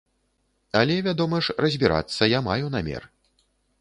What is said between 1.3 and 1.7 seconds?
ж,